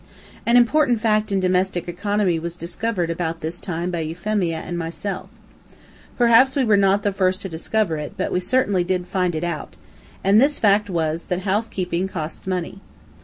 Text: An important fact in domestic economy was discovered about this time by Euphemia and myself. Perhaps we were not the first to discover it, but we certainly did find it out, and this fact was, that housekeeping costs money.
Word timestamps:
An 0.47 0.57
important 0.57 0.99
fact 0.99 1.31
in 1.31 1.39
domestic 1.39 1.87
economy 1.87 2.39
was 2.39 2.55
discovered 2.55 3.11
about 3.11 3.41
this 3.41 3.59
time 3.59 3.91
by 3.91 3.99
Euphemia 3.99 4.57
and 4.57 4.75
myself. 4.75 5.29
Perhaps 6.17 6.55
we 6.55 6.63
were 6.63 6.75
not 6.75 7.03
the 7.03 7.11
first 7.11 7.39
to 7.43 7.49
discover 7.49 7.97
it, 7.97 8.13
but 8.17 8.31
we 8.31 8.39
certainly 8.39 8.83
did 8.83 9.05
find 9.07 9.35
it 9.35 9.43
out, 9.43 9.75
and 10.23 10.41
this 10.41 10.57
fact 10.57 10.89
was, 10.89 11.25
that 11.25 11.41
housekeeping 11.41 12.07
costs 12.07 12.47
money. 12.47 12.81